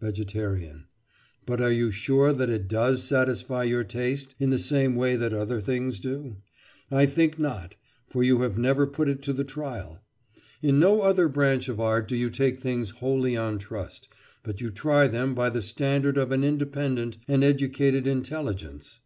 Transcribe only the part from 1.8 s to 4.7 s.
sure that it does satisfy your taste in the